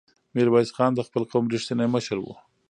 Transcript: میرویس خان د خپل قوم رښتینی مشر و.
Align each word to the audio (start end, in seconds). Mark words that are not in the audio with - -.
میرویس 0.35 0.69
خان 0.75 0.91
د 0.95 1.01
خپل 1.07 1.23
قوم 1.31 1.45
رښتینی 1.53 1.87
مشر 1.95 2.17
و. 2.21 2.25